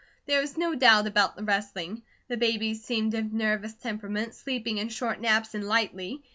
There 0.25 0.41
was 0.41 0.57
no 0.57 0.73
doubt 0.73 1.05
about 1.05 1.35
the 1.35 1.43
wrestling. 1.43 2.01
The 2.27 2.35
babies 2.35 2.83
seemed 2.83 3.13
of 3.13 3.31
nervous 3.31 3.75
temperament, 3.75 4.33
sleeping 4.33 4.79
in 4.79 4.89
short 4.89 5.21
naps 5.21 5.53
and 5.53 5.63
lightly. 5.63 6.23